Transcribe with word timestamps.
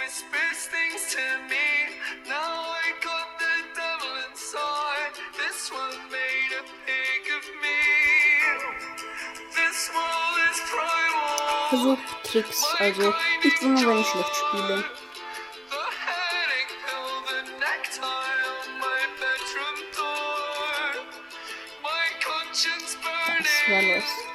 whispers 0.00 0.60
things 0.72 1.12
to 1.12 1.24
me. 1.52 1.68
Now 2.26 2.72
I 2.84 2.88
got 3.04 3.28
the 3.36 3.56
devil 3.76 4.12
inside. 4.28 5.12
This 5.36 5.70
one 5.70 5.98
made 6.08 6.52
a 6.56 6.64
pig 6.88 7.24
of 7.36 7.44
me. 7.60 7.80
This 9.56 9.78
world 9.92 10.36
is 10.48 10.58
primal. 10.72 11.36
Versuch 11.70 12.04
Tricks, 12.24 12.60
also 12.80 13.14
nicht 13.44 13.62
wundern, 13.62 13.88
wenn 13.88 13.98
ich 14.00 14.06
schlecht 14.06 14.34
spiele. 14.36 14.84
The 15.70 15.84
headache 16.04 16.74
pill, 23.66 24.29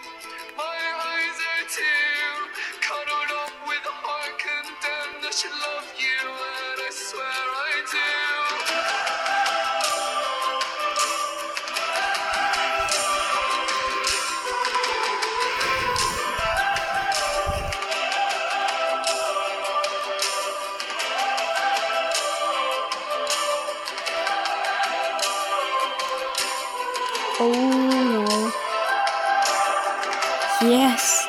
Yes. 30.61 31.27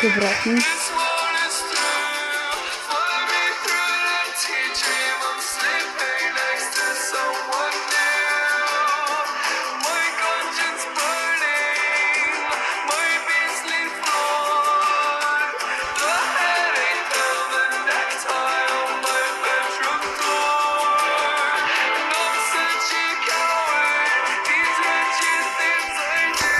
Gebrochen. 0.00 0.91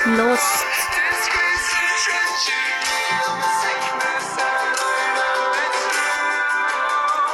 True. 0.03 0.37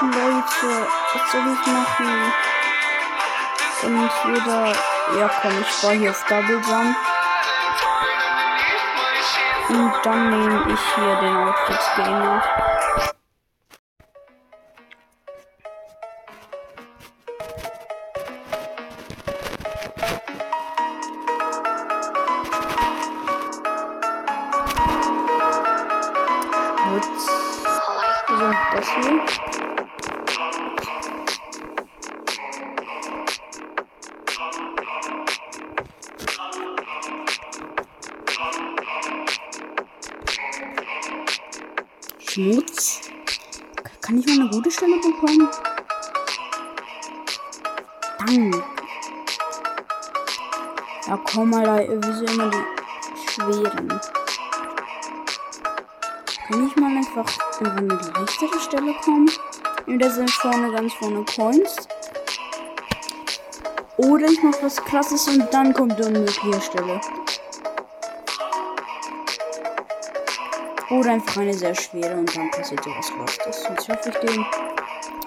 Leute, 0.01 0.87
was 1.15 1.33
soll 1.33 1.47
ich 1.53 1.67
machen? 1.67 2.33
Entweder. 3.83 4.73
Ja 5.19 5.31
komm, 5.41 5.61
ich 5.61 5.85
war 5.85 5.93
hier 5.93 6.11
auf 6.11 6.25
Double 6.29 6.61
Jump. 6.69 6.97
Und 9.69 9.93
dann 10.03 10.31
nehme 10.31 10.73
ich 10.73 10.81
hier 10.95 11.17
den 11.17 11.37
Outfit 11.37 11.81
Hier. 28.81 29.23
Schmutz. 42.21 43.01
Kann 44.01 44.19
ich 44.19 44.27
mal 44.27 44.41
eine 44.41 44.51
gute 44.51 44.71
Stelle 44.71 44.97
bekommen? 44.99 45.49
Dank. 48.21 48.65
Ja, 51.09 51.19
komm 51.25 51.51
mal, 51.51 51.65
da, 51.65 51.79
wieso 51.89 52.25
immer 52.27 52.51
die 52.51 53.33
schweren? 53.33 54.01
Kann 56.49 56.67
ich 56.67 56.77
mal 56.77 56.97
einfach 56.97 57.31
an 57.61 57.77
eine 57.77 57.89
leichtere 57.89 58.59
Stelle 58.59 58.95
kommen? 59.05 59.31
Entweder 59.87 60.11
sind 60.11 60.31
vorne 60.31 60.73
ganz 60.73 60.95
vorne 60.95 61.23
Coins. 61.27 61.77
Oder 63.99 64.29
ich 64.29 64.43
mach 64.43 64.55
was 64.63 64.83
krasses 64.83 65.29
und 65.29 65.53
dann 65.53 65.75
kommt 65.75 65.99
die 65.99 66.05
unmögliche 66.05 66.61
Stelle. 66.63 67.03
Oder 70.89 71.11
einfach 71.11 71.43
eine 71.43 71.53
sehr 71.53 71.75
schwere 71.75 72.17
und 72.17 72.35
dann 72.35 72.51
passiert 72.51 72.83
sowas 72.83 73.13
Lostes. 73.19 73.67
Jetzt 73.69 73.89
hoffe 73.91 74.09
ich 74.09 74.17
den. 74.17 74.47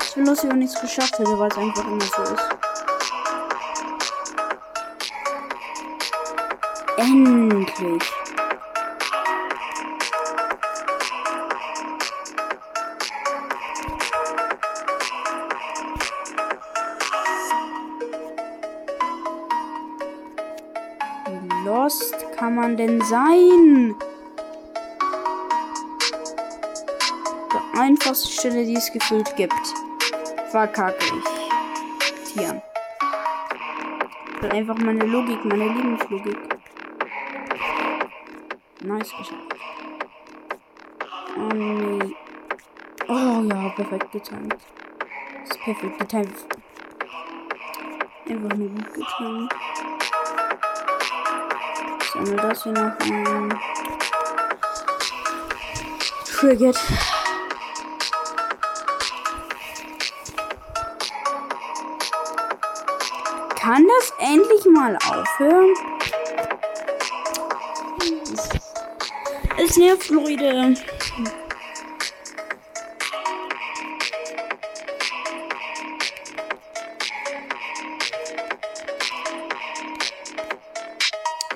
Ich 0.02 0.18
will 0.18 0.26
Lucy 0.26 0.48
auch 0.48 0.54
nichts 0.54 0.82
geschafft 0.82 1.20
hätte, 1.20 1.38
weil 1.38 1.52
es 1.52 1.58
einfach 1.58 1.86
immer 1.86 2.02
so 2.02 2.24
ist. 2.24 2.50
Endlich. 6.98 8.12
Lost 21.66 22.16
kann 22.38 22.56
man 22.56 22.78
denn 22.78 23.02
sein? 23.02 23.96
Die 27.52 27.80
einfachste 27.80 28.32
Stelle, 28.32 28.66
die 28.66 28.76
es 28.76 28.92
gefühlt 28.92 29.36
gibt. 29.36 29.54
Verkacke 30.50 31.06
ich. 31.06 31.42
Ich 32.34 32.38
will 34.42 34.52
einfach 34.52 34.78
meine 34.78 35.06
Logik, 35.06 35.46
meine 35.46 35.68
Lebenslogik. 35.68 36.38
Nice 38.82 39.12
geschafft. 39.12 39.56
Oh 41.38 41.54
nee. 41.54 42.16
Oh 43.08 43.44
ja, 43.44 43.70
perfekt 43.76 44.12
getimt. 44.12 44.56
Das 45.42 45.50
ist 45.52 45.62
perfekt 45.62 46.00
getimt. 46.00 46.36
Einfach 48.28 48.58
nur 48.58 48.70
gut 48.70 48.94
getimt. 48.94 49.54
Sammel 52.24 52.38
das 52.38 52.64
hier 52.64 52.72
noch 52.74 53.00
ein. 53.00 53.60
Triggered. 56.26 56.78
Kann 63.60 63.88
das 63.88 64.14
endlich 64.20 64.66
mal 64.66 64.96
aufhören? 64.98 65.74
Es 69.58 69.78
nervt, 69.78 70.10
Leute. 70.10 70.76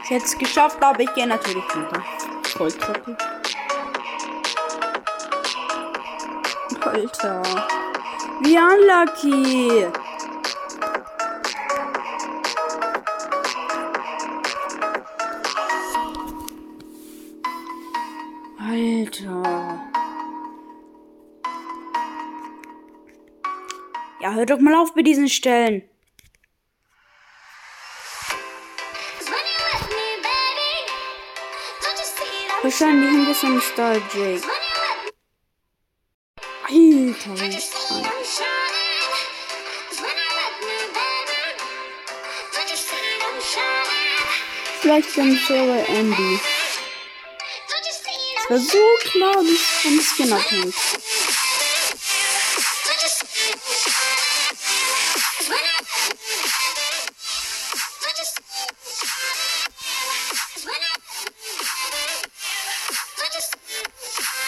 Es 0.08 0.38
geschafft, 0.38 0.82
aber 0.82 1.00
ich 1.00 1.14
gehe 1.16 1.26
natürlich 1.26 1.64
runter. 1.76 2.04
Volltrottel. 2.44 3.18
Alter. 6.82 7.42
Wie 8.42 8.58
unlucky. 8.58 9.88
Alter. 18.60 19.82
Ja, 24.22 24.32
hör 24.32 24.46
doch 24.46 24.60
mal 24.60 24.76
auf 24.76 24.96
mit 24.96 25.08
diesen 25.08 25.30
Stellen. 25.30 25.84
Wahrscheinlich 32.66 33.12
ein 33.12 33.26
bisschen 33.28 33.62
Jake. 33.78 34.42
Alter. 36.64 37.36
Vielleicht 44.82 45.12
sind 45.12 45.40
Sarah 45.48 45.86
Andy. 45.90 46.40
Es 48.40 48.50
war 48.50 48.58
so 48.58 49.10
klar, 49.12 49.44
wie 49.44 49.54
es 49.54 49.62
vom 49.62 50.02
Skin 50.02 50.34
abhängt. 50.34 50.76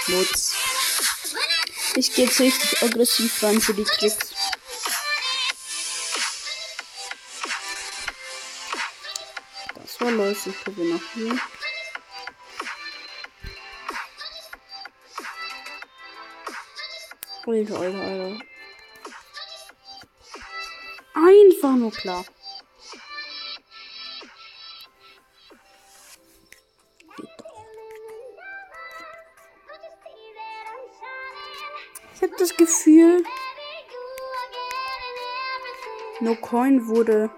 Mutz. 0.07 0.53
Ich 1.95 2.13
gehe 2.13 2.25
jetzt 2.25 2.39
richtig 2.39 2.83
aggressiv 2.83 3.41
ran 3.43 3.59
für 3.59 3.73
die 3.73 3.83
Tricks. 3.83 4.17
Das 9.75 10.01
war 10.01 10.11
los, 10.11 10.45
ich 10.45 10.63
probiere 10.63 10.95
noch 10.95 11.01
hier. 11.13 11.39
Alter, 17.47 17.79
Alter, 17.79 18.01
Alter. 18.01 18.39
Einfach 21.13 21.75
nur 21.75 21.91
klar. 21.91 22.25
Ich 32.17 32.23
habe 32.23 32.33
das 32.39 32.57
Gefühl, 32.57 33.23
No 36.19 36.33
Coin 36.33 36.87
wurde 36.87 37.29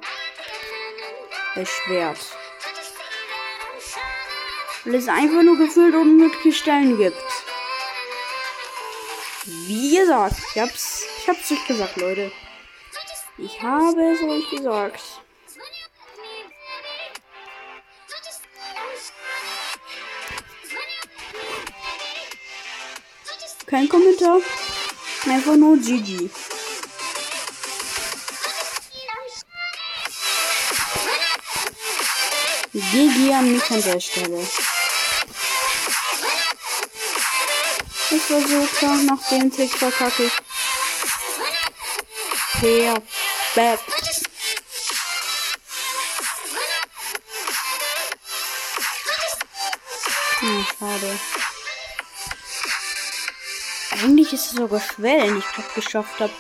erschwert. 1.53 2.17
Weil 4.85 4.95
es 4.95 5.09
einfach 5.09 5.43
nur 5.43 5.57
gefühlt 5.57 5.93
unmögliche 5.95 6.53
Stellen 6.53 6.97
gibt. 6.97 7.17
Wie 9.43 9.97
gesagt, 9.97 10.37
ich 10.55 10.61
hab's, 10.61 11.05
ich 11.17 11.27
hab's 11.27 11.51
euch 11.51 11.67
gesagt, 11.67 11.97
Leute. 11.97 12.31
Ich 13.37 13.61
habe 13.61 14.13
es 14.13 14.23
euch 14.23 14.49
gesagt. 14.49 15.03
Kein 23.65 23.89
Kommentar. 23.89 24.39
Einfach 25.25 25.55
nur 25.55 25.77
GG. 25.77 26.29
GG 32.73 33.33
an 33.33 33.51
mich 33.53 33.71
an 33.71 33.81
der 33.83 33.99
Stelle. 33.99 34.47
So 38.29 38.67
klar, 38.77 38.95
nach 39.03 39.27
dem 39.29 39.51
Tick 39.51 39.71
verkacke 39.71 40.25
ich. 40.25 40.31
Perfekt. 43.53 43.83
Hm, 50.39 50.65
schade. 50.79 51.19
Eigentlich 53.91 54.33
ist 54.33 54.45
es 54.45 54.51
sogar 54.51 54.79
schwer, 54.79 55.25
den 55.25 55.37
ich 55.37 55.45
gerade 55.45 55.69
geschafft 55.75 56.19
habe. 56.19 56.31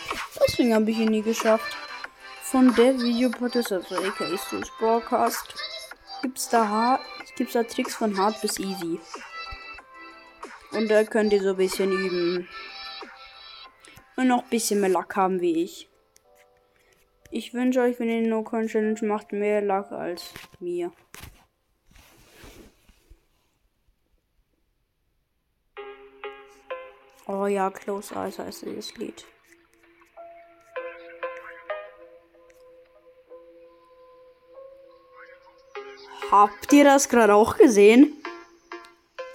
Deswegen 0.47 0.73
habe 0.73 0.89
ich 0.91 0.99
ihn 0.99 1.09
nie 1.09 1.21
geschafft. 1.21 1.77
Von 2.43 2.73
der 2.75 2.99
Videopodcast, 2.99 3.71
also 3.71 3.95
aka 3.97 4.37
Stu's 4.37 4.71
Broadcast, 4.79 5.53
gibt's 6.21 6.49
da 6.49 6.99
gibt's 7.35 7.53
da 7.53 7.63
Tricks 7.63 7.95
von 7.95 8.17
hart 8.17 8.41
bis 8.41 8.59
easy. 8.59 8.99
Und 10.71 10.89
da 10.89 11.03
könnt 11.03 11.33
ihr 11.33 11.41
so 11.41 11.51
ein 11.51 11.57
bisschen 11.57 11.91
üben. 11.91 12.47
Und 14.15 14.27
noch 14.27 14.43
ein 14.43 14.49
bisschen 14.49 14.81
mehr 14.81 14.89
Lack 14.89 15.15
haben 15.15 15.41
wie 15.41 15.63
ich. 15.63 15.89
Ich 17.31 17.53
wünsche 17.53 17.81
euch, 17.81 17.99
wenn 17.99 18.09
ihr 18.09 18.17
eine 18.17 18.27
No-Con-Challenge 18.27 19.05
macht, 19.05 19.31
mehr 19.31 19.61
Lack 19.61 19.91
als 19.91 20.33
mir. 20.59 20.91
Oh 27.31 27.45
ja, 27.45 27.69
Close 27.69 28.15
Eyes 28.15 28.39
heißt 28.39 28.63
dieses 28.63 28.95
Lied. 28.95 29.23
Habt 36.31 36.73
ihr 36.73 36.83
das 36.83 37.07
gerade 37.07 37.35
auch 37.35 37.55
gesehen? 37.55 38.17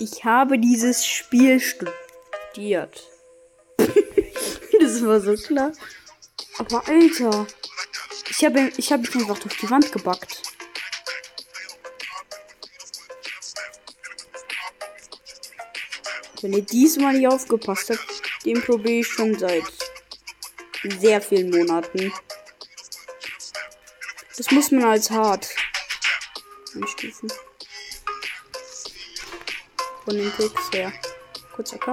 Ich 0.00 0.24
habe 0.24 0.58
dieses 0.58 1.06
Spiel 1.06 1.60
studiert. 1.60 3.08
das 3.78 5.06
war 5.06 5.20
so 5.20 5.34
klar. 5.36 5.70
Aber 6.58 6.82
Alter. 6.88 7.46
Ich 8.28 8.44
habe 8.44 8.72
ich 8.76 8.92
hab 8.92 9.02
mich 9.02 9.14
einfach 9.14 9.38
durch 9.38 9.56
die 9.58 9.70
Wand 9.70 9.92
gebackt. 9.92 10.53
Wenn 16.44 16.52
ihr 16.52 16.62
diesmal 16.62 17.14
nicht 17.14 17.26
aufgepasst 17.26 17.88
habt, 17.88 18.44
den 18.44 18.60
probiere 18.60 19.00
ich 19.00 19.06
schon 19.06 19.38
seit 19.38 19.62
sehr 21.00 21.22
vielen 21.22 21.48
Monaten. 21.48 22.12
Das 24.36 24.50
muss 24.50 24.70
man 24.70 24.84
als 24.84 25.10
hart 25.10 25.48
einstufen. 26.74 27.32
Von 30.04 30.16
den 30.18 30.30
Tricks 30.32 30.70
her. 30.74 30.92
Kurzer 31.56 31.78
Cut. 31.78 31.82